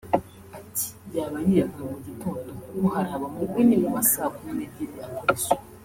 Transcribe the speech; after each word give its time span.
Ati 0.57 0.85
“Yaba 1.15 1.37
yiyahuye 1.45 1.85
mu 1.91 1.97
gitondo 2.07 2.49
kuko 2.63 2.85
hari 2.93 3.09
abamubonye 3.17 3.75
mu 3.81 3.89
ma 3.95 4.01
saa 4.11 4.31
kumi 4.35 4.51
n’ebyiri 4.57 4.97
akora 5.05 5.31
isuku 5.39 5.65